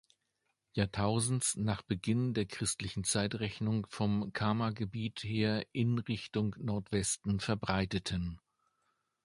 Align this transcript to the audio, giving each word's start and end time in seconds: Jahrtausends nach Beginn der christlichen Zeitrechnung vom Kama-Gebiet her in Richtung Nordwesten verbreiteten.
Jahrtausends 0.73 1.57
nach 1.57 1.83
Beginn 1.83 2.33
der 2.33 2.47
christlichen 2.47 3.03
Zeitrechnung 3.03 3.85
vom 3.87 4.33
Kama-Gebiet 4.33 5.19
her 5.23 5.63
in 5.73 5.99
Richtung 5.99 6.55
Nordwesten 6.57 7.39
verbreiteten. 7.39 8.39